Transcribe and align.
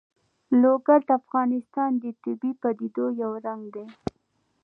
لوگر 0.61 0.99
د 1.07 1.09
افغانستان 1.21 1.91
د 2.01 2.05
طبیعي 2.23 2.51
پدیدو 2.61 3.05
یو 3.21 3.31
رنګ 3.45 3.63
دی. 3.75 3.85